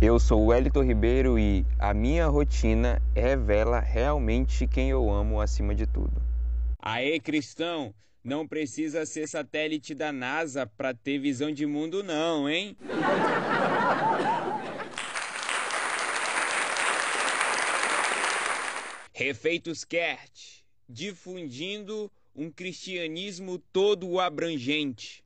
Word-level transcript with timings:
Eu 0.00 0.20
sou 0.20 0.46
Wellington 0.46 0.84
Ribeiro 0.84 1.36
e 1.36 1.66
a 1.76 1.92
minha 1.92 2.28
rotina 2.28 3.02
revela 3.16 3.80
realmente 3.80 4.64
quem 4.64 4.90
eu 4.90 5.10
amo 5.10 5.40
acima 5.40 5.74
de 5.74 5.88
tudo. 5.88 6.22
Aê, 6.80 7.18
cristão! 7.18 7.92
Não 8.22 8.46
precisa 8.46 9.04
ser 9.04 9.26
satélite 9.26 9.96
da 9.96 10.12
NASA 10.12 10.64
para 10.64 10.94
ter 10.94 11.18
visão 11.18 11.50
de 11.50 11.66
mundo, 11.66 12.04
não, 12.04 12.48
hein? 12.48 12.76
Refeitos 19.12 19.84
Kert, 19.84 20.62
difundindo 20.88 22.08
um 22.36 22.52
cristianismo 22.52 23.58
todo 23.72 24.20
abrangente. 24.20 25.24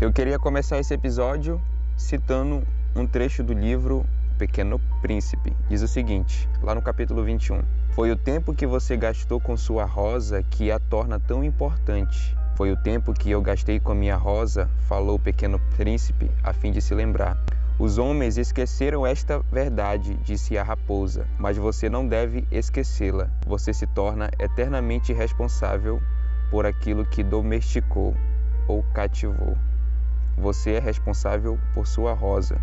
Eu 0.00 0.10
queria 0.10 0.38
começar 0.38 0.78
esse 0.78 0.94
episódio 0.94 1.60
citando 1.94 2.66
um 2.96 3.06
trecho 3.06 3.44
do 3.44 3.52
livro 3.52 4.06
Pequeno 4.38 4.80
Príncipe. 5.02 5.54
Diz 5.68 5.82
o 5.82 5.88
seguinte, 5.88 6.48
lá 6.62 6.74
no 6.74 6.80
capítulo 6.80 7.22
21. 7.22 7.60
Foi 7.90 8.10
o 8.10 8.16
tempo 8.16 8.54
que 8.54 8.66
você 8.66 8.96
gastou 8.96 9.38
com 9.38 9.58
sua 9.58 9.84
rosa 9.84 10.42
que 10.42 10.70
a 10.70 10.78
torna 10.78 11.20
tão 11.20 11.44
importante. 11.44 12.34
Foi 12.56 12.72
o 12.72 12.78
tempo 12.78 13.12
que 13.12 13.30
eu 13.30 13.42
gastei 13.42 13.78
com 13.78 13.92
a 13.92 13.94
minha 13.94 14.16
rosa, 14.16 14.70
falou 14.88 15.16
o 15.16 15.20
pequeno 15.20 15.60
príncipe, 15.76 16.30
a 16.42 16.54
fim 16.54 16.72
de 16.72 16.80
se 16.80 16.94
lembrar. 16.94 17.36
Os 17.78 17.98
homens 17.98 18.38
esqueceram 18.38 19.06
esta 19.06 19.40
verdade, 19.52 20.14
disse 20.24 20.56
a 20.56 20.62
raposa, 20.62 21.28
mas 21.38 21.58
você 21.58 21.90
não 21.90 22.08
deve 22.08 22.48
esquecê-la. 22.50 23.28
Você 23.46 23.74
se 23.74 23.86
torna 23.86 24.30
eternamente 24.38 25.12
responsável 25.12 26.00
por 26.50 26.64
aquilo 26.64 27.04
que 27.04 27.22
domesticou 27.22 28.16
ou 28.66 28.82
cativou. 28.94 29.58
Você 30.40 30.72
é 30.72 30.78
responsável 30.78 31.58
por 31.74 31.86
sua 31.86 32.14
rosa. 32.14 32.58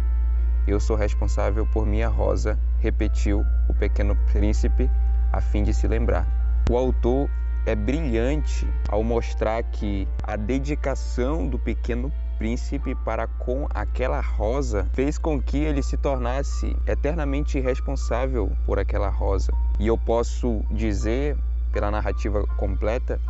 Eu 0.67 0.79
sou 0.79 0.95
responsável 0.95 1.63
por 1.63 1.85
minha 1.85 2.07
rosa, 2.07 2.57
repetiu 2.79 3.45
o 3.69 3.73
pequeno 3.75 4.15
príncipe 4.33 4.89
a 5.31 5.39
fim 5.41 5.61
de 5.61 5.75
se 5.75 5.87
lembrar. 5.87 6.27
O 6.71 6.75
autor 6.75 7.29
é 7.67 7.75
brilhante 7.75 8.67
ao 8.89 9.03
mostrar 9.03 9.61
que 9.61 10.07
a 10.23 10.35
dedicação 10.35 11.47
do 11.47 11.59
pequeno 11.59 12.11
príncipe 12.39 12.95
para 12.95 13.27
com 13.27 13.67
aquela 13.69 14.21
rosa 14.21 14.87
fez 14.93 15.19
com 15.19 15.39
que 15.39 15.59
ele 15.59 15.83
se 15.83 15.97
tornasse 15.97 16.75
eternamente 16.87 17.59
responsável 17.59 18.51
por 18.65 18.79
aquela 18.79 19.09
rosa. 19.09 19.53
E 19.79 19.85
eu 19.85 19.99
posso 19.99 20.65
dizer, 20.71 21.37
pela 21.71 21.91
narrativa 21.91 22.43
completa, 22.57 23.21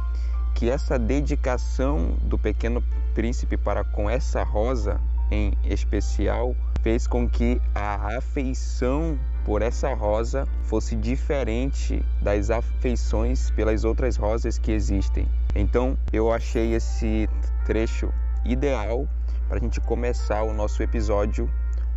que 0.57 0.71
essa 0.71 0.97
dedicação 0.97 2.17
do 2.23 2.35
pequeno 2.35 2.83
príncipe 3.13 3.55
para 3.55 3.83
com 3.83 4.09
essa 4.09 4.41
rosa 4.41 4.99
em 5.29 5.53
especial 5.63 6.55
fez 6.81 7.05
com 7.05 7.29
que 7.29 7.61
a 7.75 8.17
afeição 8.17 9.19
por 9.45 9.61
essa 9.61 9.93
rosa 9.93 10.47
fosse 10.63 10.95
diferente 10.95 12.03
das 12.23 12.49
afeições 12.49 13.51
pelas 13.51 13.83
outras 13.83 14.17
rosas 14.17 14.57
que 14.57 14.71
existem. 14.71 15.27
Então 15.55 15.95
eu 16.11 16.33
achei 16.33 16.73
esse 16.73 17.29
trecho 17.63 18.11
ideal 18.43 19.07
para 19.47 19.59
a 19.59 19.61
gente 19.61 19.79
começar 19.81 20.41
o 20.41 20.55
nosso 20.55 20.81
episódio, 20.81 21.47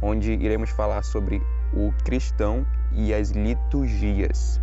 onde 0.03 0.33
iremos 0.33 0.69
falar 0.69 1.03
sobre 1.03 1.41
o 1.73 1.95
cristão 2.05 2.67
e 2.93 3.15
as 3.15 3.31
liturgias. 3.31 4.61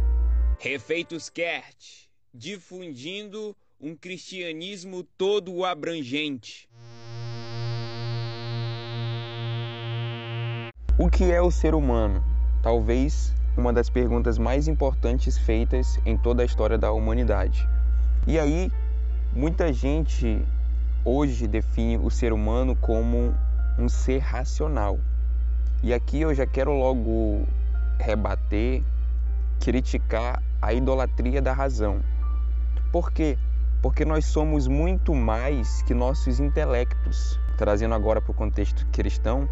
Refeitos 0.59 1.31
Kert, 1.31 2.07
difundindo 2.31 3.55
um 3.79 3.95
cristianismo 3.95 5.03
todo 5.03 5.63
abrangente. 5.63 6.67
O 10.97 11.09
que 11.11 11.31
é 11.31 11.39
o 11.39 11.51
ser 11.51 11.75
humano? 11.75 12.23
Talvez 12.63 13.35
uma 13.55 13.71
das 13.71 13.87
perguntas 13.87 14.39
mais 14.39 14.67
importantes 14.67 15.37
feitas 15.37 15.99
em 16.05 16.17
toda 16.17 16.41
a 16.41 16.45
história 16.45 16.75
da 16.75 16.91
humanidade. 16.91 17.67
E 18.25 18.39
aí, 18.39 18.71
muita 19.31 19.71
gente 19.71 20.43
hoje 21.05 21.47
define 21.47 21.97
o 21.97 22.09
ser 22.09 22.33
humano 22.33 22.75
como 22.75 23.35
um 23.77 23.87
ser 23.87 24.17
racional. 24.17 24.99
E 25.83 25.93
aqui 25.93 26.21
eu 26.21 26.33
já 26.33 26.47
quero 26.47 26.71
logo 26.73 27.45
rebater, 27.99 28.83
criticar 29.59 30.41
a 30.59 30.73
idolatria 30.73 31.43
da 31.43 31.53
razão. 31.53 32.01
Por 32.91 33.11
quê? 33.11 33.37
Porque 33.81 34.03
nós 34.05 34.25
somos 34.25 34.67
muito 34.67 35.13
mais 35.13 35.81
que 35.83 35.93
nossos 35.93 36.39
intelectos. 36.39 37.39
Trazendo 37.57 37.95
agora 37.95 38.21
para 38.21 38.31
o 38.31 38.35
contexto 38.35 38.85
cristão, 38.91 39.49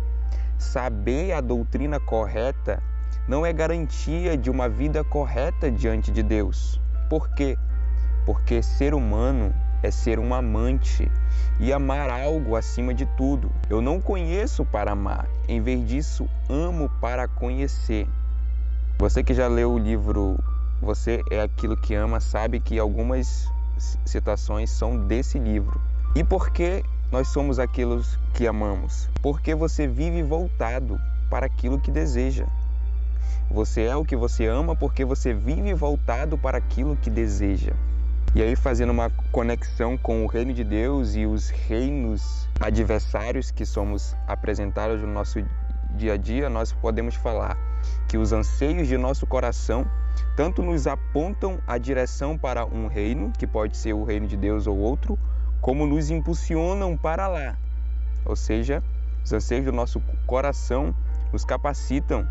saber 0.58 1.34
a 1.34 1.42
doutrina 1.42 2.00
correta 2.00 2.82
não 3.28 3.46
é 3.46 3.52
garantia 3.52 4.38
de 4.38 4.50
uma 4.50 4.70
vida 4.70 5.04
correta 5.04 5.72
diante 5.72 6.12
de 6.12 6.22
Deus. 6.22 6.80
Por 7.10 7.30
quê? 7.30 7.58
Porque 8.26 8.62
ser 8.62 8.94
humano 8.94 9.54
é 9.82 9.92
ser 9.92 10.20
um 10.20 10.34
amante 10.34 11.12
e 11.60 11.72
amar 11.72 12.10
algo 12.10 12.56
acima 12.56 12.94
de 12.94 13.06
tudo. 13.18 13.52
Eu 13.70 13.82
não 13.82 14.00
conheço 14.00 14.66
para 14.66 14.92
amar, 14.92 15.28
em 15.48 15.62
vez 15.62 15.88
disso, 15.88 16.28
amo 16.50 16.90
para 17.02 17.28
conhecer. 17.28 18.08
Você 18.98 19.24
que 19.24 19.34
já 19.34 19.48
leu 19.48 19.74
o 19.74 19.78
livro 19.78 20.38
Você 20.82 21.22
é 21.32 21.42
aquilo 21.42 21.76
que 21.76 21.94
ama, 21.94 22.20
sabe 22.20 22.60
que 22.60 22.80
algumas 22.80 23.50
citações 24.06 24.70
são 24.70 24.98
desse 24.98 25.38
livro. 25.38 25.80
E 26.16 26.24
por 26.24 26.50
que 26.50 26.84
nós 27.12 27.28
somos 27.28 27.60
aqueles 27.60 28.18
que 28.34 28.48
amamos? 28.48 29.10
Porque 29.22 29.54
você 29.54 29.88
vive 29.88 30.24
voltado 30.24 31.00
para 31.30 31.46
aquilo 31.46 31.80
que 31.80 31.92
deseja. 31.92 32.46
Você 33.50 33.84
é 33.84 33.96
o 33.96 34.06
que 34.06 34.16
você 34.16 34.48
ama 34.48 34.76
porque 34.76 35.06
você 35.06 35.34
vive 35.34 35.74
voltado 35.74 36.38
para 36.38 36.58
aquilo 36.58 36.96
que 36.96 37.10
deseja. 37.10 37.74
E 38.34 38.42
aí, 38.42 38.56
fazendo 38.56 38.92
uma 38.92 39.10
conexão 39.32 39.98
com 39.98 40.26
o 40.26 40.28
reino 40.28 40.54
de 40.54 40.64
Deus 40.64 41.16
e 41.16 41.26
os 41.26 41.50
reinos 41.50 42.50
adversários 42.60 43.50
que 43.50 43.66
somos 43.66 44.16
apresentados 44.28 45.02
no 45.02 45.08
nosso 45.08 45.40
dia 45.92 46.14
a 46.14 46.18
dia, 46.18 46.50
nós 46.50 46.74
podemos 46.74 47.16
falar 47.16 47.58
que 48.08 48.18
os 48.18 48.32
anseios 48.32 48.88
de 48.88 48.98
nosso 48.98 49.26
coração 49.26 49.86
tanto 50.36 50.62
nos 50.62 50.88
apontam 50.88 51.60
a 51.68 51.78
direção 51.78 52.38
para 52.38 52.66
um 52.66 52.88
reino, 52.88 53.32
que 53.38 53.48
pode 53.48 53.78
ser 53.78 53.94
o 53.94 54.04
reino 54.04 54.28
de 54.28 54.38
Deus 54.38 54.68
ou 54.68 54.78
outro, 54.78 55.18
como 55.62 55.86
nos 55.86 56.10
impulsionam 56.10 56.96
para 56.98 57.28
lá. 57.28 57.58
Ou 58.26 58.36
seja, 58.36 58.84
os 59.24 59.34
anseios 59.34 59.66
do 59.66 59.72
nosso 59.72 60.02
coração 60.26 60.94
nos 61.32 61.44
capacitam 61.44 62.28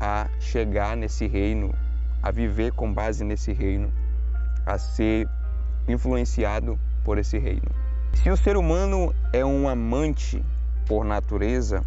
a 0.00 0.28
chegar 0.40 0.96
nesse 0.96 1.26
reino, 1.26 1.74
a 2.22 2.30
viver 2.30 2.72
com 2.72 2.92
base 2.92 3.24
nesse 3.24 3.52
reino, 3.52 3.92
a 4.64 4.78
ser 4.78 5.28
influenciado 5.88 6.78
por 7.04 7.18
esse 7.18 7.38
reino. 7.38 7.70
Se 8.14 8.30
o 8.30 8.36
ser 8.36 8.56
humano 8.56 9.14
é 9.32 9.44
um 9.44 9.68
amante 9.68 10.42
por 10.86 11.04
natureza, 11.04 11.84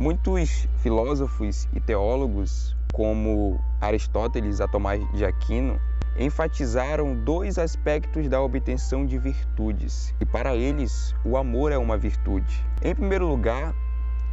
muitos 0.00 0.66
filósofos 0.78 1.68
e 1.74 1.78
teólogos 1.78 2.74
como 2.90 3.60
Aristóteles 3.82 4.58
a 4.58 4.66
Tomás 4.66 5.06
de 5.12 5.26
Aquino, 5.26 5.78
enfatizaram 6.18 7.14
dois 7.14 7.58
aspectos 7.58 8.26
da 8.26 8.40
obtenção 8.40 9.04
de 9.04 9.18
virtudes, 9.18 10.14
e 10.18 10.24
para 10.24 10.56
eles 10.56 11.14
o 11.22 11.36
amor 11.36 11.70
é 11.70 11.76
uma 11.76 11.98
virtude. 11.98 12.64
Em 12.82 12.94
primeiro 12.94 13.26
lugar, 13.26 13.74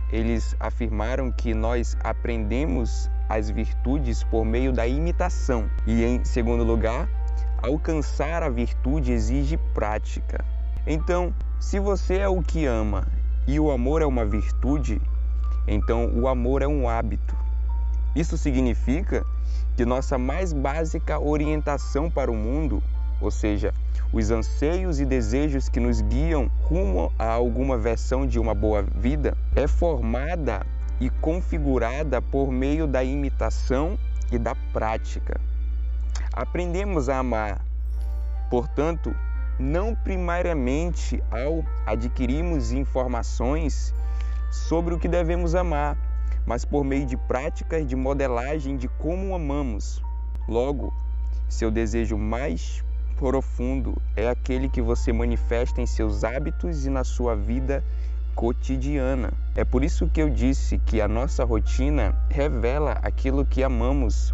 eles 0.09 0.55
afirmaram 0.57 1.33
que 1.33 1.53
nós 1.53 1.97
aprendemos 2.01 3.11
as 3.27 3.49
virtudes 3.49 4.23
por 4.23 4.45
meio 4.45 4.71
da 4.71 4.87
imitação, 4.87 5.69
e 5.85 6.01
em 6.01 6.23
segundo 6.23 6.63
lugar, 6.63 7.09
alcançar 7.61 8.41
a 8.41 8.47
virtude 8.49 9.11
exige 9.11 9.57
prática. 9.73 10.45
Então, 10.85 11.35
se 11.59 11.77
você 11.77 12.19
é 12.19 12.29
o 12.29 12.41
que 12.41 12.65
ama 12.65 13.05
e 13.45 13.59
o 13.59 13.69
amor 13.69 14.01
é 14.01 14.05
uma 14.05 14.23
virtude, 14.23 15.01
então 15.67 16.09
o 16.15 16.27
amor 16.27 16.61
é 16.61 16.67
um 16.67 16.87
hábito. 16.87 17.35
Isso 18.15 18.37
significa 18.37 19.25
que 19.75 19.85
nossa 19.85 20.17
mais 20.17 20.53
básica 20.53 21.19
orientação 21.19 22.09
para 22.09 22.31
o 22.31 22.35
mundo, 22.35 22.81
ou 23.21 23.29
seja, 23.29 23.73
os 24.11 24.31
anseios 24.31 24.99
e 24.99 25.05
desejos 25.05 25.69
que 25.69 25.79
nos 25.79 26.01
guiam 26.01 26.49
rumo 26.63 27.11
a 27.19 27.29
alguma 27.29 27.77
versão 27.77 28.25
de 28.25 28.39
uma 28.39 28.55
boa 28.55 28.81
vida, 28.81 29.37
é 29.55 29.67
formada 29.67 30.65
e 30.99 31.09
configurada 31.09 32.21
por 32.21 32.51
meio 32.51 32.87
da 32.87 33.03
imitação 33.03 33.99
e 34.31 34.37
da 34.37 34.55
prática. 34.73 35.39
Aprendemos 36.33 37.09
a 37.09 37.19
amar, 37.19 37.61
portanto, 38.49 39.15
não 39.59 39.95
primariamente 39.95 41.21
ao 41.31 41.63
adquirirmos 41.85 42.71
informações 42.71 43.93
sobre 44.49 44.93
o 44.93 44.99
que 44.99 45.07
devemos 45.07 45.55
amar, 45.55 45.97
mas 46.45 46.63
por 46.63 46.83
meio 46.83 47.05
de 47.05 47.17
práticas 47.17 47.85
de 47.85 47.95
modelagem 47.95 48.77
de 48.77 48.87
como 48.87 49.35
amamos. 49.35 50.01
Logo, 50.47 50.93
seu 51.49 51.69
desejo 51.69 52.17
mais 52.17 52.83
profundo 53.17 53.99
é 54.15 54.29
aquele 54.29 54.69
que 54.69 54.81
você 54.81 55.11
manifesta 55.11 55.81
em 55.81 55.85
seus 55.85 56.23
hábitos 56.23 56.85
e 56.85 56.89
na 56.89 57.03
sua 57.03 57.35
vida 57.35 57.83
cotidiana. 58.35 59.33
É 59.55 59.65
por 59.65 59.83
isso 59.83 60.07
que 60.07 60.21
eu 60.21 60.29
disse 60.29 60.77
que 60.77 61.01
a 61.01 61.07
nossa 61.07 61.43
rotina 61.43 62.15
revela 62.29 62.93
aquilo 63.01 63.45
que 63.45 63.63
amamos 63.63 64.33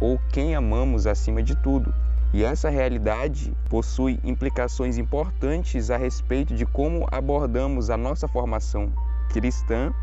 ou 0.00 0.20
quem 0.30 0.54
amamos 0.54 1.06
acima 1.06 1.42
de 1.42 1.54
tudo. 1.54 1.94
E 2.32 2.44
essa 2.44 2.68
realidade 2.68 3.52
possui 3.68 4.20
implicações 4.22 4.98
importantes 4.98 5.90
a 5.90 5.96
respeito 5.96 6.54
de 6.54 6.66
como 6.66 7.06
abordamos 7.10 7.90
a 7.90 7.96
nossa 7.96 8.28
formação 8.28 8.92
cristã 9.32 9.94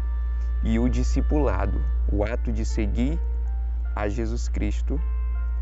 e 0.64 0.80
o 0.80 0.88
discipulado, 0.88 1.80
o 2.12 2.24
ato 2.24 2.52
de 2.52 2.64
seguir 2.66 3.20
a 3.96 4.08
Jesus 4.08 4.48
Cristo 4.48 5.00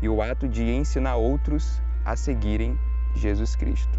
e 0.00 0.08
o 0.08 0.22
ato 0.22 0.48
de 0.48 0.62
ensinar 0.62 1.16
outros 1.16 1.80
a 2.04 2.16
seguirem 2.16 2.78
Jesus 3.16 3.56
Cristo. 3.56 3.98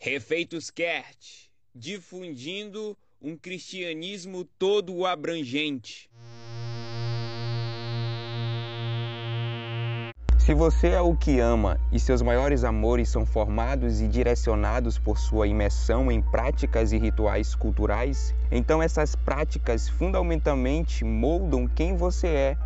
Refeitos 0.00 0.70
Kert, 0.70 1.48
difundindo 1.74 2.96
um 3.20 3.36
cristianismo 3.36 4.44
todo 4.58 5.04
abrangente. 5.04 6.08
Se 10.44 10.52
você 10.52 10.88
é 10.88 11.00
o 11.00 11.16
que 11.16 11.40
ama 11.40 11.80
e 11.90 11.98
seus 11.98 12.20
maiores 12.20 12.64
amores 12.64 13.08
são 13.08 13.24
formados 13.24 14.02
e 14.02 14.06
direcionados 14.06 14.98
por 14.98 15.16
sua 15.18 15.46
imersão 15.46 16.12
em 16.12 16.20
práticas 16.20 16.92
e 16.92 16.98
rituais 16.98 17.54
culturais, 17.54 18.34
então 18.50 18.82
essas 18.82 19.16
práticas 19.16 19.88
fundamentalmente 19.88 21.02
moldam 21.02 21.66
quem 21.66 21.96
você 21.96 22.26
é. 22.26 22.58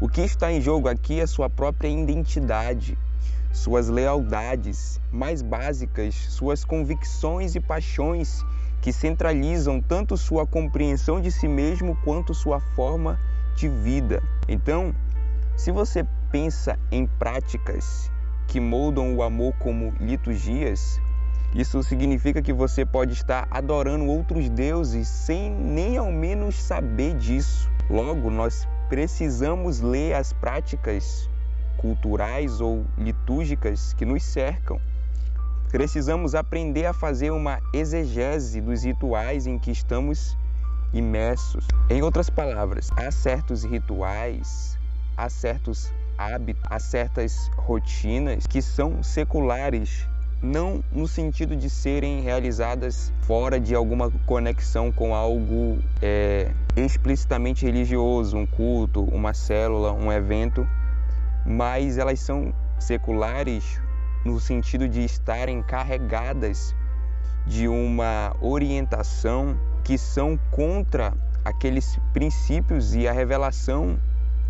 O 0.00 0.08
que 0.08 0.22
está 0.22 0.50
em 0.50 0.62
jogo 0.62 0.88
aqui 0.88 1.20
é 1.20 1.26
sua 1.26 1.50
própria 1.50 1.88
identidade, 1.88 2.96
suas 3.52 3.90
lealdades 3.90 4.98
mais 5.12 5.42
básicas, 5.42 6.14
suas 6.14 6.64
convicções 6.64 7.54
e 7.54 7.60
paixões 7.60 8.42
que 8.80 8.94
centralizam 8.94 9.78
tanto 9.82 10.16
sua 10.16 10.46
compreensão 10.46 11.20
de 11.20 11.30
si 11.30 11.46
mesmo 11.46 11.98
quanto 12.02 12.32
sua 12.32 12.60
forma 12.74 13.20
de 13.56 13.68
vida. 13.68 14.22
Então, 14.48 14.94
se 15.54 15.70
você 15.70 16.06
pensa 16.30 16.78
em 16.90 17.06
práticas 17.06 18.10
que 18.46 18.60
moldam 18.60 19.14
o 19.16 19.22
amor 19.22 19.52
como 19.58 19.94
liturgias, 20.00 21.00
isso 21.54 21.82
significa 21.82 22.40
que 22.40 22.52
você 22.52 22.86
pode 22.86 23.12
estar 23.12 23.48
adorando 23.50 24.06
outros 24.06 24.48
deuses 24.48 25.08
sem 25.08 25.50
nem 25.50 25.96
ao 25.96 26.12
menos 26.12 26.54
saber 26.54 27.16
disso. 27.16 27.68
Logo, 27.88 28.30
nós 28.30 28.68
precisamos 28.88 29.80
ler 29.80 30.14
as 30.14 30.32
práticas 30.32 31.28
culturais 31.76 32.60
ou 32.60 32.84
litúrgicas 32.96 33.92
que 33.94 34.04
nos 34.04 34.22
cercam. 34.22 34.80
Precisamos 35.70 36.34
aprender 36.34 36.86
a 36.86 36.92
fazer 36.92 37.30
uma 37.30 37.60
exegese 37.72 38.60
dos 38.60 38.84
rituais 38.84 39.46
em 39.46 39.58
que 39.58 39.72
estamos 39.72 40.36
imersos. 40.92 41.66
Em 41.88 42.02
outras 42.02 42.30
palavras, 42.30 42.90
há 42.96 43.10
certos 43.10 43.64
rituais, 43.64 44.78
há 45.16 45.28
certos 45.28 45.92
hábitos, 46.20 46.62
há 46.68 46.78
certas 46.78 47.50
rotinas 47.56 48.46
que 48.46 48.60
são 48.60 49.02
seculares, 49.02 50.06
não 50.42 50.84
no 50.92 51.08
sentido 51.08 51.56
de 51.56 51.70
serem 51.70 52.20
realizadas 52.20 53.10
fora 53.22 53.58
de 53.58 53.74
alguma 53.74 54.10
conexão 54.26 54.92
com 54.92 55.14
algo 55.14 55.78
é, 56.02 56.52
explicitamente 56.76 57.64
religioso, 57.64 58.36
um 58.36 58.46
culto, 58.46 59.02
uma 59.04 59.32
célula, 59.32 59.92
um 59.92 60.12
evento, 60.12 60.68
mas 61.46 61.96
elas 61.96 62.20
são 62.20 62.52
seculares 62.78 63.80
no 64.22 64.38
sentido 64.38 64.86
de 64.86 65.02
estarem 65.02 65.62
carregadas 65.62 66.74
de 67.46 67.66
uma 67.66 68.36
orientação 68.42 69.58
que 69.82 69.96
são 69.96 70.38
contra 70.50 71.14
aqueles 71.42 71.98
princípios 72.12 72.94
e 72.94 73.08
a 73.08 73.12
revelação 73.12 73.98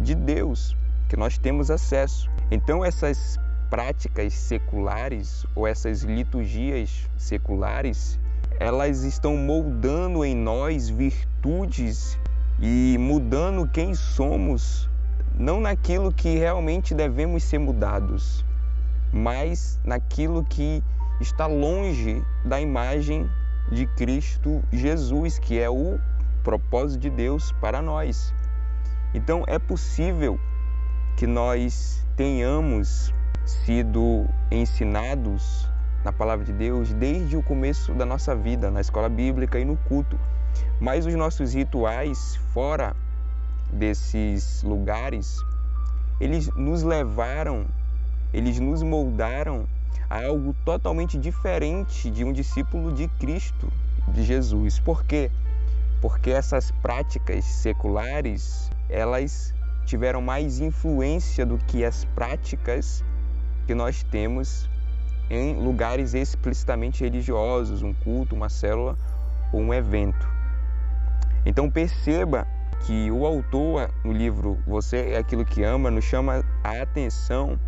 de 0.00 0.16
Deus 0.16 0.76
que 1.10 1.16
nós 1.16 1.36
temos 1.36 1.72
acesso. 1.72 2.30
Então, 2.52 2.84
essas 2.84 3.36
práticas 3.68 4.32
seculares 4.32 5.44
ou 5.56 5.66
essas 5.66 6.02
liturgias 6.02 7.10
seculares, 7.18 8.18
elas 8.60 9.02
estão 9.02 9.36
moldando 9.36 10.24
em 10.24 10.36
nós 10.36 10.88
virtudes 10.88 12.16
e 12.60 12.96
mudando 12.98 13.68
quem 13.68 13.92
somos, 13.92 14.88
não 15.34 15.60
naquilo 15.60 16.12
que 16.12 16.38
realmente 16.38 16.94
devemos 16.94 17.42
ser 17.42 17.58
mudados, 17.58 18.44
mas 19.12 19.80
naquilo 19.84 20.44
que 20.44 20.80
está 21.20 21.46
longe 21.46 22.22
da 22.44 22.60
imagem 22.60 23.28
de 23.72 23.84
Cristo 23.96 24.62
Jesus, 24.72 25.40
que 25.40 25.58
é 25.58 25.68
o 25.68 25.98
propósito 26.44 27.00
de 27.00 27.10
Deus 27.10 27.50
para 27.60 27.82
nós. 27.82 28.32
Então 29.12 29.42
é 29.48 29.58
possível 29.58 30.38
que 31.20 31.26
nós 31.26 32.02
tenhamos 32.16 33.12
sido 33.44 34.26
ensinados 34.50 35.68
na 36.02 36.10
palavra 36.10 36.46
de 36.46 36.52
Deus 36.54 36.94
desde 36.94 37.36
o 37.36 37.42
começo 37.42 37.92
da 37.92 38.06
nossa 38.06 38.34
vida, 38.34 38.70
na 38.70 38.80
escola 38.80 39.06
bíblica 39.06 39.60
e 39.60 39.64
no 39.66 39.76
culto. 39.76 40.18
Mas 40.80 41.04
os 41.04 41.14
nossos 41.14 41.52
rituais 41.52 42.36
fora 42.54 42.96
desses 43.70 44.62
lugares, 44.62 45.36
eles 46.18 46.48
nos 46.56 46.82
levaram, 46.82 47.66
eles 48.32 48.58
nos 48.58 48.82
moldaram 48.82 49.66
a 50.08 50.24
algo 50.24 50.56
totalmente 50.64 51.18
diferente 51.18 52.10
de 52.10 52.24
um 52.24 52.32
discípulo 52.32 52.94
de 52.94 53.08
Cristo, 53.08 53.70
de 54.08 54.24
Jesus. 54.24 54.78
Por 54.78 55.04
quê? 55.04 55.30
Porque 56.00 56.30
essas 56.30 56.70
práticas 56.70 57.44
seculares, 57.44 58.70
elas 58.88 59.52
tiveram 59.84 60.20
mais 60.20 60.60
influência 60.60 61.44
do 61.44 61.58
que 61.58 61.84
as 61.84 62.04
práticas 62.04 63.04
que 63.66 63.74
nós 63.74 64.02
temos 64.04 64.68
em 65.30 65.54
lugares 65.54 66.14
explicitamente 66.14 67.04
religiosos, 67.04 67.82
um 67.82 67.92
culto, 67.92 68.34
uma 68.34 68.48
célula 68.48 68.96
ou 69.52 69.60
um 69.60 69.72
evento. 69.72 70.28
Então 71.46 71.70
perceba 71.70 72.46
que 72.80 73.10
o 73.10 73.26
autor 73.26 73.90
no 74.04 74.12
livro 74.12 74.58
Você 74.66 75.12
é 75.12 75.18
aquilo 75.18 75.44
que 75.44 75.62
ama 75.62 75.90
nos 75.90 76.04
chama 76.04 76.44
a 76.64 76.82
atenção 76.82 77.58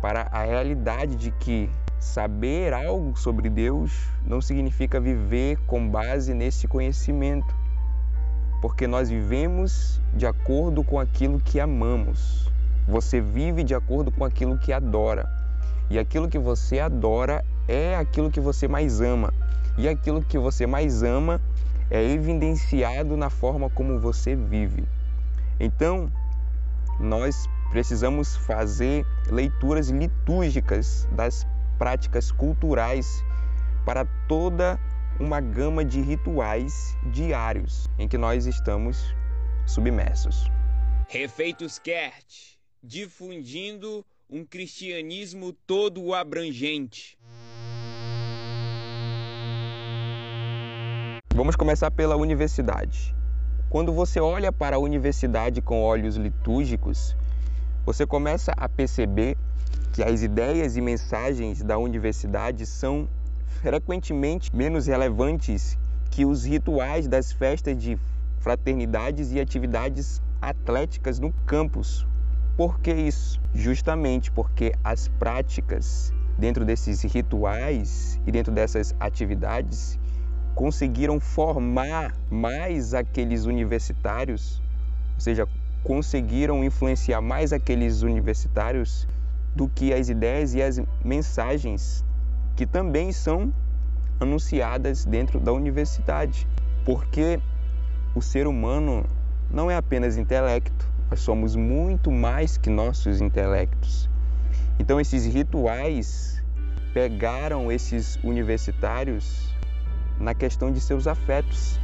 para 0.00 0.28
a 0.30 0.44
realidade 0.44 1.16
de 1.16 1.30
que 1.30 1.70
saber 1.98 2.72
algo 2.72 3.18
sobre 3.18 3.48
Deus 3.48 4.08
não 4.24 4.40
significa 4.40 5.00
viver 5.00 5.58
com 5.66 5.88
base 5.88 6.32
nesse 6.34 6.68
conhecimento 6.68 7.54
porque 8.60 8.86
nós 8.86 9.08
vivemos 9.08 10.00
de 10.12 10.26
acordo 10.26 10.82
com 10.82 10.98
aquilo 10.98 11.40
que 11.40 11.60
amamos. 11.60 12.50
Você 12.86 13.20
vive 13.20 13.62
de 13.62 13.74
acordo 13.74 14.10
com 14.10 14.24
aquilo 14.24 14.58
que 14.58 14.72
adora. 14.72 15.28
E 15.90 15.98
aquilo 15.98 16.28
que 16.28 16.38
você 16.38 16.80
adora 16.80 17.44
é 17.66 17.96
aquilo 17.96 18.30
que 18.30 18.40
você 18.40 18.66
mais 18.66 19.00
ama. 19.00 19.32
E 19.76 19.88
aquilo 19.88 20.22
que 20.22 20.38
você 20.38 20.66
mais 20.66 21.02
ama 21.02 21.40
é 21.90 22.02
evidenciado 22.02 23.16
na 23.16 23.30
forma 23.30 23.70
como 23.70 23.98
você 23.98 24.34
vive. 24.34 24.84
Então, 25.60 26.10
nós 26.98 27.48
precisamos 27.70 28.36
fazer 28.36 29.06
leituras 29.30 29.88
litúrgicas 29.88 31.06
das 31.12 31.46
práticas 31.78 32.32
culturais 32.32 33.24
para 33.84 34.04
toda 34.26 34.78
uma 35.20 35.40
gama 35.40 35.84
de 35.84 36.00
rituais 36.00 36.96
diários 37.10 37.88
em 37.98 38.06
que 38.06 38.16
nós 38.16 38.46
estamos 38.46 39.14
submersos. 39.66 40.48
Refeitos 41.08 41.78
Kert, 41.78 42.56
difundindo 42.82 44.06
um 44.30 44.44
cristianismo 44.44 45.52
todo 45.66 46.14
abrangente. 46.14 47.18
Vamos 51.34 51.56
começar 51.56 51.90
pela 51.90 52.16
universidade. 52.16 53.14
Quando 53.70 53.92
você 53.92 54.20
olha 54.20 54.52
para 54.52 54.76
a 54.76 54.78
universidade 54.78 55.60
com 55.60 55.82
olhos 55.82 56.16
litúrgicos, 56.16 57.16
você 57.84 58.06
começa 58.06 58.52
a 58.56 58.68
perceber 58.68 59.36
que 59.92 60.02
as 60.02 60.22
ideias 60.22 60.76
e 60.76 60.80
mensagens 60.80 61.62
da 61.62 61.76
universidade 61.76 62.64
são 62.66 63.08
frequentemente 63.60 64.54
menos 64.54 64.86
relevantes 64.86 65.78
que 66.10 66.24
os 66.24 66.44
rituais 66.44 67.08
das 67.08 67.32
festas 67.32 67.80
de 67.82 67.98
fraternidades 68.38 69.32
e 69.32 69.40
atividades 69.40 70.22
atléticas 70.40 71.18
no 71.18 71.32
campus. 71.46 72.06
Por 72.56 72.80
que 72.80 72.92
isso? 72.92 73.40
Justamente 73.54 74.30
porque 74.30 74.72
as 74.82 75.08
práticas 75.08 76.12
dentro 76.38 76.64
desses 76.64 77.02
rituais 77.02 78.20
e 78.26 78.32
dentro 78.32 78.52
dessas 78.52 78.94
atividades 79.00 79.98
conseguiram 80.54 81.20
formar 81.20 82.14
mais 82.30 82.94
aqueles 82.94 83.44
universitários, 83.44 84.62
ou 85.14 85.20
seja, 85.20 85.48
conseguiram 85.84 86.64
influenciar 86.64 87.20
mais 87.20 87.52
aqueles 87.52 88.02
universitários 88.02 89.06
do 89.54 89.68
que 89.68 89.92
as 89.92 90.08
ideias 90.08 90.54
e 90.54 90.62
as 90.62 90.80
mensagens 91.04 92.04
que 92.58 92.66
também 92.66 93.12
são 93.12 93.52
anunciadas 94.18 95.04
dentro 95.04 95.38
da 95.38 95.52
universidade. 95.52 96.44
Porque 96.84 97.38
o 98.16 98.20
ser 98.20 98.48
humano 98.48 99.06
não 99.48 99.70
é 99.70 99.76
apenas 99.76 100.16
intelecto, 100.16 100.90
nós 101.08 101.20
somos 101.20 101.54
muito 101.54 102.10
mais 102.10 102.58
que 102.58 102.68
nossos 102.68 103.20
intelectos. 103.20 104.10
Então, 104.76 105.00
esses 105.00 105.24
rituais 105.24 106.42
pegaram 106.92 107.70
esses 107.70 108.18
universitários 108.24 109.54
na 110.18 110.34
questão 110.34 110.72
de 110.72 110.80
seus 110.80 111.06
afetos. 111.06 111.78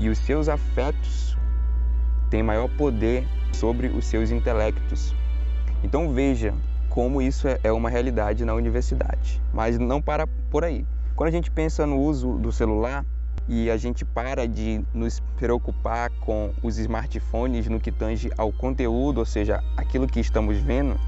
E 0.00 0.08
os 0.08 0.18
seus 0.18 0.48
afetos 0.48 1.38
têm 2.28 2.42
maior 2.42 2.68
poder 2.70 3.24
sobre 3.52 3.86
os 3.86 4.04
seus 4.04 4.32
intelectos. 4.32 5.14
Então, 5.84 6.12
veja 6.12 6.52
como 6.90 7.22
isso 7.22 7.48
é, 7.48 7.58
é 7.64 7.72
uma 7.72 7.88
realidade 7.88 8.44
na 8.44 8.52
universidade. 8.52 9.40
Mas 9.54 9.78
não 9.78 10.02
para 10.02 10.26
por 10.26 10.64
aí. 10.64 10.84
Quando 11.16 11.28
a 11.28 11.32
gente 11.32 11.50
pensa 11.50 11.86
no 11.86 11.98
uso 11.98 12.36
do 12.36 12.52
celular, 12.52 13.04
e 13.48 13.70
a 13.70 13.76
gente 13.76 14.04
para 14.04 14.46
de 14.46 14.84
nos 14.92 15.20
preocupar 15.36 16.10
com 16.20 16.52
os 16.62 16.78
smartphones 16.78 17.66
no 17.68 17.80
que 17.80 17.90
tange 17.90 18.30
ao 18.36 18.52
conteúdo, 18.52 19.18
ou 19.18 19.24
seja, 19.24 19.62
aquilo 19.76 20.06
que 20.06 20.20
estamos 20.20 20.58
vendo, 20.58 20.98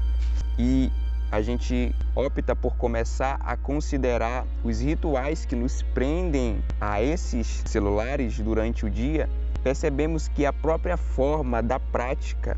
e 0.57 0.91
a 1.31 1.41
gente 1.41 1.95
opta 2.15 2.55
por 2.55 2.75
começar 2.75 3.39
a 3.43 3.55
considerar 3.55 4.45
os 4.63 4.81
rituais 4.81 5.45
que 5.45 5.55
nos 5.55 5.81
prendem 5.81 6.61
a 6.79 7.01
esses 7.01 7.63
celulares 7.65 8.37
durante 8.39 8.85
o 8.85 8.89
dia, 8.89 9.29
percebemos 9.63 10.27
que 10.27 10.45
a 10.45 10.53
própria 10.53 10.97
forma 10.97 11.63
da 11.63 11.79
prática 11.79 12.57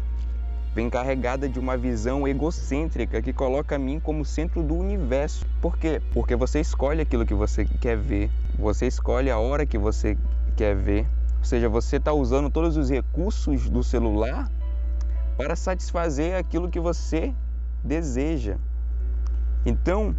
vem 0.76 0.90
carregada 0.90 1.48
de 1.48 1.58
uma 1.58 1.78
visão 1.78 2.28
egocêntrica 2.28 3.22
que 3.22 3.32
coloca 3.32 3.78
a 3.78 3.80
mim 3.80 3.98
como 3.98 4.26
centro 4.26 4.62
do 4.62 4.76
universo. 4.76 5.46
Por 5.62 5.78
quê? 5.78 6.02
Porque 6.14 6.36
você 6.36 6.60
escolhe 6.60 7.02
aquilo 7.02 7.26
que 7.26 7.34
você 7.34 7.64
quer 7.64 7.96
ver, 7.98 8.30
você 8.60 8.86
escolhe 8.86 9.32
a 9.32 9.40
hora 9.40 9.66
que 9.66 9.78
você 9.78 10.18
quer 10.58 10.76
ver, 10.76 11.08
ou 11.40 11.46
seja, 11.46 11.70
você 11.70 11.96
está 11.96 12.12
usando 12.12 12.50
todos 12.50 12.76
os 12.76 12.90
recursos 12.90 13.70
do 13.70 13.82
celular 13.86 14.52
para 15.38 15.56
satisfazer 15.56 16.36
aquilo 16.36 16.70
que 16.70 16.80
você 16.80 17.34
deseja. 17.82 18.58
Então, 19.66 20.14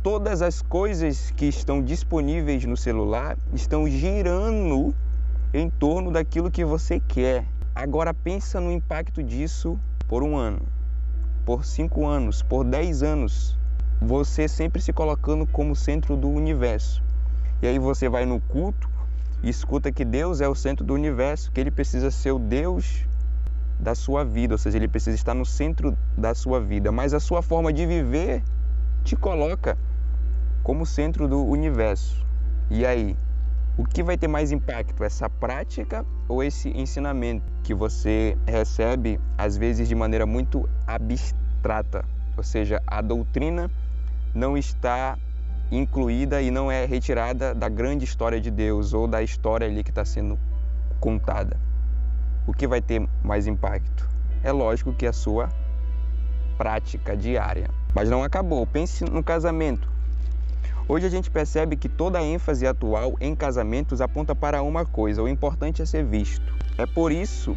todas 0.00 0.42
as 0.42 0.62
coisas 0.62 1.32
que 1.32 1.46
estão 1.46 1.82
disponíveis 1.82 2.64
no 2.64 2.76
celular 2.76 3.36
estão 3.52 3.88
girando 3.88 4.94
em 5.52 5.68
torno 5.68 6.12
daquilo 6.12 6.52
que 6.52 6.64
você 6.64 7.00
quer. 7.00 7.51
Agora 7.74 8.12
pensa 8.12 8.60
no 8.60 8.70
impacto 8.70 9.22
disso 9.22 9.80
por 10.06 10.22
um 10.22 10.36
ano, 10.36 10.60
por 11.46 11.64
cinco 11.64 12.06
anos, 12.06 12.42
por 12.42 12.64
dez 12.64 13.02
anos. 13.02 13.58
Você 13.98 14.46
sempre 14.46 14.82
se 14.82 14.92
colocando 14.92 15.46
como 15.46 15.74
centro 15.74 16.14
do 16.14 16.28
universo. 16.28 17.02
E 17.62 17.66
aí 17.66 17.78
você 17.78 18.10
vai 18.10 18.26
no 18.26 18.38
culto 18.42 18.90
e 19.42 19.48
escuta 19.48 19.90
que 19.90 20.04
Deus 20.04 20.42
é 20.42 20.48
o 20.48 20.54
centro 20.54 20.84
do 20.84 20.92
universo, 20.92 21.50
que 21.50 21.60
ele 21.60 21.70
precisa 21.70 22.10
ser 22.10 22.32
o 22.32 22.38
Deus 22.38 23.06
da 23.80 23.94
sua 23.94 24.22
vida, 24.22 24.52
ou 24.52 24.58
seja, 24.58 24.76
ele 24.76 24.86
precisa 24.86 25.16
estar 25.16 25.32
no 25.32 25.46
centro 25.46 25.96
da 26.16 26.34
sua 26.34 26.60
vida, 26.60 26.92
mas 26.92 27.14
a 27.14 27.20
sua 27.20 27.40
forma 27.40 27.72
de 27.72 27.86
viver 27.86 28.42
te 29.02 29.16
coloca 29.16 29.78
como 30.62 30.84
centro 30.84 31.26
do 31.26 31.42
universo. 31.42 32.22
E 32.70 32.84
aí, 32.84 33.16
o 33.76 33.84
que 33.84 34.02
vai 34.02 34.18
ter 34.18 34.28
mais 34.28 34.52
impacto, 34.52 35.02
essa 35.02 35.30
prática 35.30 36.04
ou 36.28 36.42
esse 36.42 36.68
ensinamento 36.76 37.50
que 37.62 37.72
você 37.72 38.36
recebe 38.46 39.18
às 39.38 39.56
vezes 39.56 39.88
de 39.88 39.94
maneira 39.94 40.26
muito 40.26 40.68
abstrata? 40.86 42.04
Ou 42.36 42.42
seja, 42.42 42.82
a 42.86 43.00
doutrina 43.00 43.70
não 44.34 44.56
está 44.56 45.18
incluída 45.70 46.42
e 46.42 46.50
não 46.50 46.70
é 46.70 46.84
retirada 46.84 47.54
da 47.54 47.68
grande 47.68 48.04
história 48.04 48.40
de 48.40 48.50
Deus 48.50 48.92
ou 48.92 49.08
da 49.08 49.22
história 49.22 49.66
ali 49.66 49.82
que 49.82 49.90
está 49.90 50.04
sendo 50.04 50.38
contada. 51.00 51.58
O 52.46 52.52
que 52.52 52.66
vai 52.66 52.82
ter 52.82 53.06
mais 53.22 53.46
impacto? 53.46 54.08
É 54.42 54.52
lógico 54.52 54.92
que 54.92 55.06
a 55.06 55.12
sua 55.12 55.48
prática 56.58 57.16
diária. 57.16 57.70
Mas 57.94 58.10
não 58.10 58.22
acabou. 58.22 58.66
Pense 58.66 59.04
no 59.04 59.22
casamento. 59.22 59.88
Hoje 60.88 61.06
a 61.06 61.10
gente 61.10 61.30
percebe 61.30 61.76
que 61.76 61.88
toda 61.88 62.18
a 62.18 62.24
ênfase 62.24 62.66
atual 62.66 63.14
em 63.20 63.36
casamentos 63.36 64.00
aponta 64.00 64.34
para 64.34 64.62
uma 64.62 64.84
coisa: 64.84 65.22
o 65.22 65.28
importante 65.28 65.80
é 65.80 65.86
ser 65.86 66.04
visto. 66.04 66.52
É 66.76 66.86
por 66.86 67.12
isso 67.12 67.56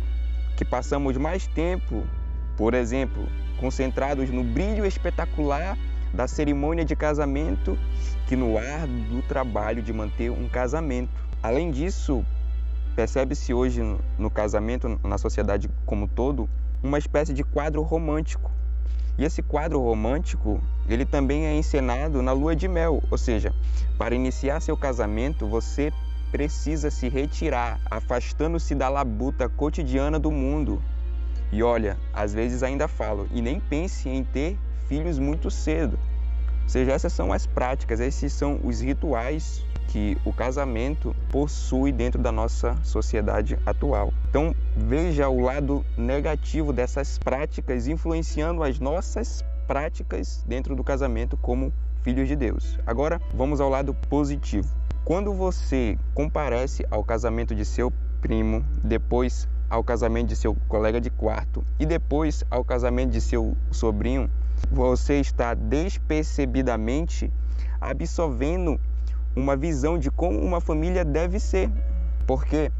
que 0.55 0.63
passamos 0.63 1.17
mais 1.17 1.48
tempo, 1.48 2.03
por 2.55 2.75
exemplo, 2.75 3.27
concentrados 3.60 4.29
no 4.29 4.44
brilho 4.44 4.86
espetacular 4.86 5.75
da 6.13 6.27
cerimônia 6.27 6.86
de 6.86 6.96
casamento 6.96 7.77
que 8.27 8.36
no 8.36 8.58
ar 8.58 8.88
do 8.88 9.22
trabalho 9.24 9.82
de 9.82 9.91
manter 9.91 10.29
um 10.29 10.48
casamento. 10.48 11.12
Além 11.41 11.72
disso, 11.72 12.24
percebe-se 12.96 13.53
hoje 13.53 13.82
no 14.20 14.29
casamento, 14.29 15.00
na 15.03 15.17
sociedade 15.17 15.67
como 15.86 16.08
todo, 16.08 16.48
uma 16.82 17.00
espécie 17.00 17.34
de 17.34 17.44
quadro 17.44 17.82
romântico 17.82 18.51
e 19.17 19.24
esse 19.24 19.41
quadro 19.41 19.79
romântico, 19.81 20.62
ele 20.88 21.05
também 21.05 21.45
é 21.45 21.55
encenado 21.55 22.22
na 22.22 22.31
lua 22.31 22.55
de 22.55 22.67
mel, 22.67 23.01
ou 23.10 23.17
seja, 23.17 23.53
para 23.98 24.15
iniciar 24.15 24.60
seu 24.60 24.75
casamento, 24.75 25.48
você 25.48 25.91
precisa 26.31 26.91
se 26.91 27.07
retirar, 27.07 27.79
afastando-se 27.89 28.75
da 28.75 28.89
labuta 28.89 29.48
cotidiana 29.48 30.19
do 30.19 30.31
mundo. 30.31 30.81
E 31.51 31.63
olha, 31.63 31.98
às 32.13 32.34
vezes 32.34 32.62
ainda 32.62 32.88
falo, 32.88 33.27
e 33.31 33.41
nem 33.41 33.60
pense 33.60 34.10
em 34.10 34.24
ter 34.24 34.57
filhos 34.88 35.17
muito 35.17 35.50
cedo. 35.50 35.98
Ou 36.63 36.69
seja, 36.69 36.91
essas 36.91 37.13
são 37.13 37.31
as 37.31 37.45
práticas, 37.45 38.00
esses 38.00 38.34
são 38.34 38.60
os 38.63 38.81
rituais 38.81 39.63
que 39.88 40.18
o 40.25 40.34
casamento 40.34 41.15
possui 41.30 41.92
dentro 41.92 42.22
da 42.22 42.32
nossa 42.32 42.75
sociedade 42.84 43.58
atual. 43.65 44.13
Então, 44.30 44.54
veja 44.75 45.30
o 45.30 45.39
lado 45.39 45.86
negativo 45.98 46.74
dessas 46.74 47.18
práticas 47.18 47.88
influenciando 47.88 48.63
as 48.63 48.80
nossas 48.80 49.44
práticas 49.68 50.44
dentro 50.48 50.75
do 50.75 50.84
casamento 50.84 51.38
como 51.38 51.74
filhos 52.01 52.27
de 52.27 52.36
Deus. 52.36 52.77
Agora, 52.86 53.20
vamos 53.34 53.60
ao 53.60 53.70
lado 53.70 53.94
positivo. 54.10 54.70
Quando 55.04 55.34
você 55.34 55.98
comparece 56.13 56.86
ao 56.89 57.04
casamento 57.04 57.54
de 57.54 57.65
seu 57.65 57.92
primo, 58.22 58.65
depois 58.84 59.48
ao 59.70 59.84
casamento 59.84 60.27
de 60.30 60.36
seu 60.36 60.56
colega 60.68 61.01
de 61.01 61.10
quarto 61.10 61.63
e 61.80 61.86
depois 61.86 62.44
ao 62.50 62.63
casamento 62.63 63.12
de 63.12 63.22
seu 63.22 63.56
sobrinho, 63.72 64.30
você 64.72 65.20
está 65.20 65.54
despercebidamente 65.54 67.32
absorvendo 67.80 68.80
uma 69.36 69.56
visão 69.56 69.98
de 69.98 70.10
como 70.10 70.39
uma 70.39 70.62
família 70.62 71.04
deve 71.04 71.39
ser. 71.39 71.70
Porque 72.25 72.72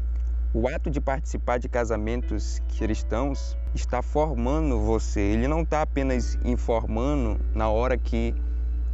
o 0.54 0.66
ato 0.68 0.90
de 0.90 1.00
participar 1.00 1.58
de 1.58 1.68
casamentos 1.68 2.60
cristãos 2.78 3.56
está 3.74 4.00
formando 4.00 4.80
você. 4.80 5.20
Ele 5.20 5.46
não 5.46 5.62
está 5.62 5.82
apenas 5.82 6.38
informando 6.44 7.38
na 7.54 7.68
hora 7.68 7.98
que 7.98 8.34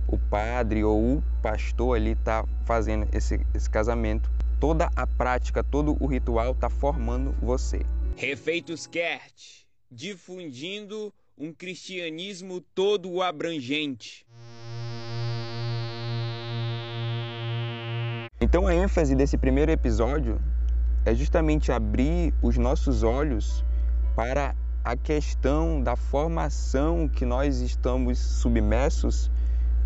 o 0.09 0.19
padre 0.19 0.83
ou 0.83 1.19
o 1.19 1.23
pastor 1.41 1.97
ali 1.97 2.13
está 2.13 2.45
fazendo 2.65 3.07
esse, 3.13 3.41
esse 3.55 3.71
casamento. 3.71 4.31
Toda 4.59 4.91
a 4.95 5.07
prática, 5.07 5.63
todo 5.63 5.97
o 6.01 6.07
ritual 6.07 6.53
está 6.53 6.69
formando 6.69 7.33
você. 7.41 7.81
Refeitos 8.17 8.87
Kert, 8.87 9.65
difundindo 9.91 11.13
um 11.39 11.53
cristianismo 11.53 12.61
todo 12.75 13.23
abrangente. 13.23 14.27
Então 18.43 18.67
a 18.67 18.75
ênfase 18.75 19.15
desse 19.15 19.39
primeiro 19.39 19.71
episódio 19.71 20.41
é 21.05 21.15
justamente 21.15 21.71
abrir 21.71 22.35
os 22.43 22.59
nossos 22.59 23.05
olhos 23.05 23.65
para 24.17 24.57
a 24.83 24.97
questão 24.97 25.81
da 25.81 25.95
formação 25.95 27.09
que 27.09 27.25
nós 27.25 27.61
estamos 27.61 28.19
submersos 28.19 29.31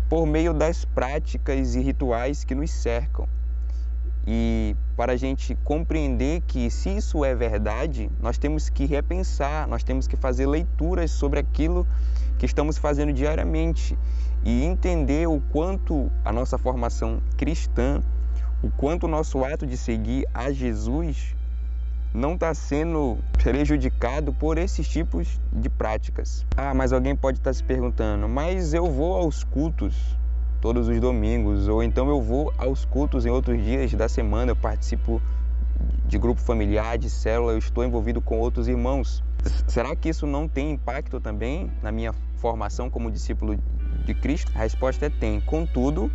por 0.09 0.25
meio 0.25 0.55
das 0.55 0.83
práticas 0.85 1.75
e 1.75 1.81
rituais 1.81 2.43
que 2.43 2.55
nos 2.55 2.71
cercam. 2.71 3.29
E 4.25 4.75
para 4.95 5.13
a 5.13 5.17
gente 5.17 5.53
compreender 5.63 6.41
que 6.47 6.71
se 6.71 6.97
isso 6.97 7.23
é 7.23 7.35
verdade, 7.35 8.09
nós 8.19 8.39
temos 8.39 8.69
que 8.69 8.87
repensar, 8.87 9.67
nós 9.67 9.83
temos 9.83 10.07
que 10.07 10.17
fazer 10.17 10.47
leituras 10.47 11.11
sobre 11.11 11.39
aquilo 11.39 11.85
que 12.39 12.47
estamos 12.47 12.79
fazendo 12.79 13.13
diariamente 13.13 13.95
e 14.43 14.63
entender 14.63 15.27
o 15.27 15.39
quanto 15.51 16.11
a 16.25 16.33
nossa 16.33 16.57
formação 16.57 17.21
cristã 17.37 18.01
o 18.61 18.71
quanto 18.71 19.05
o 19.05 19.07
nosso 19.07 19.43
ato 19.43 19.65
de 19.65 19.77
seguir 19.77 20.27
a 20.33 20.51
Jesus 20.51 21.35
não 22.13 22.33
está 22.33 22.53
sendo 22.53 23.17
prejudicado 23.43 24.33
por 24.33 24.57
esses 24.57 24.87
tipos 24.87 25.39
de 25.53 25.69
práticas. 25.69 26.45
Ah, 26.55 26.73
mas 26.73 26.91
alguém 26.91 27.15
pode 27.15 27.37
estar 27.37 27.51
tá 27.51 27.53
se 27.53 27.63
perguntando, 27.63 28.27
mas 28.27 28.73
eu 28.73 28.89
vou 28.89 29.15
aos 29.15 29.43
cultos 29.43 30.17
todos 30.59 30.87
os 30.87 30.99
domingos, 30.99 31.67
ou 31.67 31.83
então 31.83 32.09
eu 32.09 32.21
vou 32.21 32.51
aos 32.57 32.85
cultos 32.85 33.25
em 33.25 33.29
outros 33.29 33.63
dias 33.63 33.93
da 33.93 34.09
semana, 34.09 34.51
eu 34.51 34.55
participo 34.55 35.21
de 36.05 36.17
grupo 36.17 36.41
familiar, 36.41 36.97
de 36.97 37.09
célula, 37.09 37.51
eu 37.51 37.59
estou 37.59 37.83
envolvido 37.83 38.21
com 38.21 38.39
outros 38.39 38.67
irmãos. 38.67 39.23
Será 39.67 39.95
que 39.95 40.09
isso 40.09 40.25
não 40.25 40.47
tem 40.47 40.71
impacto 40.71 41.19
também 41.19 41.71
na 41.83 41.91
minha 41.91 42.13
formação 42.37 42.89
como 42.89 43.11
discípulo 43.11 43.57
de 44.03 44.13
Cristo? 44.15 44.51
A 44.55 44.59
resposta 44.59 45.05
é 45.05 45.09
tem. 45.09 45.39
Contudo, 45.41 46.11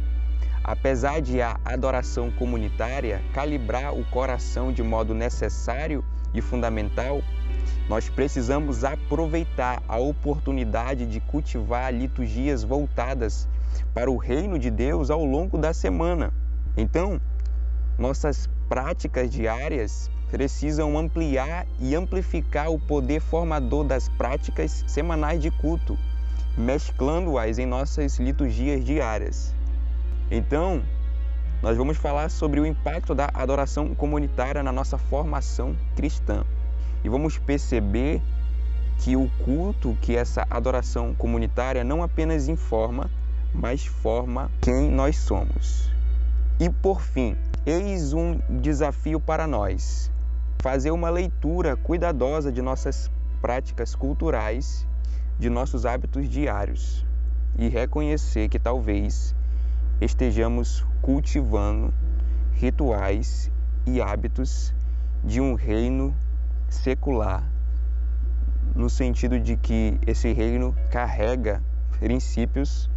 apesar 0.65 1.21
de 1.21 1.41
a 1.41 1.59
adoração 1.65 2.31
comunitária 2.31 3.23
calibrar 3.33 3.95
o 3.95 4.05
coração 4.05 4.73
de 4.73 4.83
modo 4.83 5.15
necessário 5.15 6.05
e 6.33 6.41
fundamental, 6.41 7.23
nós 7.89 8.09
precisamos 8.09 8.85
aproveitar 8.85 9.83
a 9.89 9.99
oportunidade 9.99 11.07
de 11.07 11.21
cultivar 11.21 11.93
liturgias 11.93 12.63
voltadas 12.63 13.49
para 13.93 14.11
o 14.11 14.17
reino 14.17 14.59
de 14.59 14.71
Deus 14.71 15.11
ao 15.11 15.25
longo 15.25 15.59
da 15.59 15.73
semana. 15.73 16.33
Então, 16.77 17.21
nossas 17.99 18.49
práticas 18.69 19.31
diárias 19.31 20.11
precisam 20.31 20.97
ampliar 20.97 21.67
e 21.79 21.95
amplificar 21.95 22.71
o 22.71 22.79
poder 22.79 23.21
formador 23.21 23.85
das 23.85 24.09
práticas 24.09 24.83
semanais 24.87 25.43
de 25.43 25.51
culto, 25.51 25.99
mesclando-as 26.57 27.59
em 27.59 27.67
nossas 27.67 28.19
liturgias 28.19 28.83
diárias. 28.83 29.55
Então, 30.35 30.83
nós 31.61 31.77
vamos 31.77 31.99
falar 31.99 32.31
sobre 32.31 32.59
o 32.59 32.65
impacto 32.65 33.15
da 33.15 33.29
adoração 33.35 33.95
comunitária 33.95 34.63
na 34.63 34.73
nossa 34.73 34.97
formação 34.97 35.77
cristã. 35.95 36.43
E 37.05 37.09
vamos 37.11 37.37
perceber 37.37 38.23
que 39.01 39.15
o 39.15 39.31
culto, 39.45 39.95
que 40.01 40.17
essa 40.17 40.47
adoração 40.49 41.15
comunitária 41.15 41.85
não 41.85 42.03
apenas 42.03 42.49
informa, 42.49 43.11
mas 43.53 43.85
forma 43.85 44.51
quem 44.63 44.91
nós 44.91 45.19
somos. 45.19 45.93
E 46.59 46.71
por 46.71 47.03
fim, 47.03 47.37
eis 47.67 48.15
um 48.15 48.41
desafio 48.49 49.21
para 49.21 49.47
nós: 49.47 50.11
fazer 50.63 50.93
uma 50.93 51.11
leitura 51.11 51.77
cuidadosa 51.77 52.51
de 52.51 52.63
nossas 52.63 53.11
práticas 53.43 53.95
culturais, 53.95 54.87
de 55.39 55.51
nossos 55.51 55.85
hábitos 55.85 56.27
diários 56.27 57.05
e 57.59 57.69
reconhecer 57.69 58.49
que 58.49 58.59
talvez 58.59 59.35
estejamos 60.05 60.85
cultivando 61.01 61.95
rituais 62.55 63.53
e 63.87 64.01
hábitos 64.01 64.75
de 65.23 65.41
um 65.41 65.55
reino 65.55 66.13
secular, 66.69 67.49
no 68.75 68.91
sentido 68.91 69.39
de 69.39 69.57
que 69.57 70.01
esse 70.05 70.33
reino 70.33 70.75
carrega 70.91 71.63
princípios, 72.01 72.91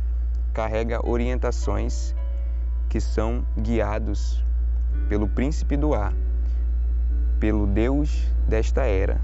carrega 0.52 1.08
orientações 1.08 2.16
que 2.90 3.00
são 3.00 3.46
guiados 3.56 4.44
pelo 5.08 5.28
príncipe 5.28 5.78
do 5.78 5.94
ar, 5.94 6.14
pelo 7.40 7.68
Deus 7.68 8.28
desta 8.48 8.84
era 8.84 9.22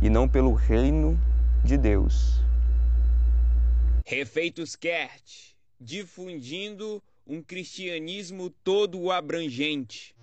e 0.00 0.10
não 0.10 0.28
pelo 0.28 0.54
reino 0.54 1.16
de 1.62 1.78
Deus. 1.78 2.42
Refeitos 4.04 4.74
Kert, 4.74 5.54
difundindo 5.80 7.00
um 7.26 7.42
cristianismo 7.42 8.50
todo 8.50 9.10
abrangente. 9.10 10.14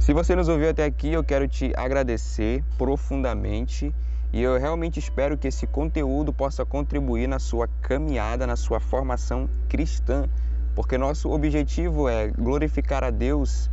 Se 0.00 0.12
você 0.12 0.36
nos 0.36 0.48
ouviu 0.48 0.70
até 0.70 0.84
aqui, 0.84 1.12
eu 1.12 1.24
quero 1.24 1.48
te 1.48 1.72
agradecer 1.76 2.62
profundamente 2.78 3.92
e 4.32 4.40
eu 4.40 4.56
realmente 4.56 5.00
espero 5.00 5.36
que 5.36 5.48
esse 5.48 5.66
conteúdo 5.66 6.32
possa 6.32 6.64
contribuir 6.64 7.26
na 7.26 7.40
sua 7.40 7.66
caminhada, 7.82 8.46
na 8.46 8.54
sua 8.54 8.78
formação 8.78 9.50
cristã, 9.68 10.28
porque 10.76 10.96
nosso 10.96 11.30
objetivo 11.30 12.08
é 12.08 12.28
glorificar 12.28 13.02
a 13.02 13.10
Deus 13.10 13.68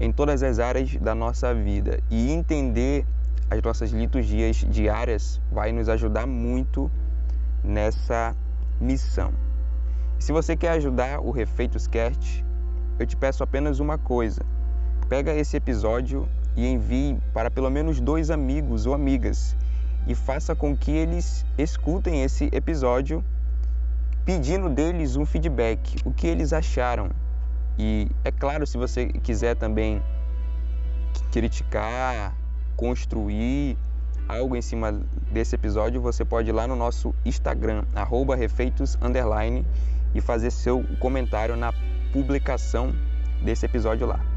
em 0.00 0.10
todas 0.10 0.42
as 0.42 0.58
áreas 0.58 0.96
da 0.96 1.14
nossa 1.14 1.54
vida 1.54 2.02
e 2.10 2.30
entender 2.30 3.04
as 3.50 3.60
nossas 3.60 3.90
liturgias 3.90 4.56
diárias 4.56 5.40
vai 5.52 5.72
nos 5.72 5.90
ajudar 5.90 6.26
muito 6.26 6.90
nessa 7.62 8.34
missão. 8.80 9.32
E 10.18 10.24
se 10.24 10.32
você 10.32 10.56
quer 10.56 10.70
ajudar 10.72 11.20
o 11.20 11.30
Refeitos 11.30 11.86
Cast, 11.86 12.44
eu 12.98 13.06
te 13.06 13.16
peço 13.16 13.42
apenas 13.42 13.80
uma 13.80 13.96
coisa. 13.98 14.42
Pega 15.08 15.34
esse 15.34 15.56
episódio 15.56 16.28
e 16.56 16.66
envie 16.66 17.18
para 17.32 17.50
pelo 17.50 17.70
menos 17.70 18.00
dois 18.00 18.30
amigos 18.30 18.86
ou 18.86 18.94
amigas 18.94 19.56
e 20.06 20.14
faça 20.14 20.54
com 20.54 20.76
que 20.76 20.90
eles 20.90 21.44
escutem 21.56 22.22
esse 22.22 22.48
episódio 22.52 23.24
pedindo 24.24 24.68
deles 24.68 25.16
um 25.16 25.24
feedback, 25.24 25.96
o 26.04 26.12
que 26.12 26.26
eles 26.26 26.52
acharam. 26.52 27.10
E 27.78 28.08
é 28.24 28.30
claro, 28.30 28.66
se 28.66 28.76
você 28.76 29.06
quiser 29.06 29.56
também 29.56 30.02
criticar, 31.32 32.34
construir 32.76 33.76
algo 34.30 34.56
em 34.56 34.62
cima 34.62 35.00
desse 35.30 35.54
episódio, 35.54 36.00
você 36.00 36.24
pode 36.24 36.48
ir 36.48 36.52
lá 36.52 36.66
no 36.66 36.76
nosso 36.76 37.14
Instagram, 37.24 37.84
refeitos, 38.36 38.96
e 40.14 40.20
fazer 40.20 40.50
seu 40.50 40.84
comentário 40.98 41.56
na 41.56 41.72
publicação 42.12 42.92
desse 43.42 43.66
episódio 43.66 44.06
lá. 44.06 44.29